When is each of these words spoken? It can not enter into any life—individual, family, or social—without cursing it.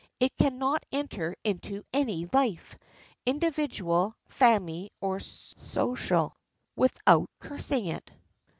It 0.19 0.35
can 0.35 0.57
not 0.57 0.83
enter 0.91 1.35
into 1.43 1.83
any 1.93 2.25
life—individual, 2.33 4.15
family, 4.29 4.91
or 4.99 5.19
social—without 5.19 7.29
cursing 7.39 7.85
it. 7.85 8.09